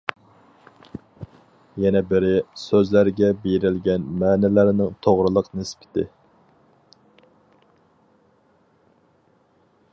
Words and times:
يەنە 1.83 2.01
بىرى، 2.13 2.31
سۆزلەرگە 2.61 3.29
بېرىلگەن 3.43 4.09
مەنىلەرنىڭ 4.23 4.97
توغرىلىق 5.07 5.53
نىسبىتى. 5.61 6.09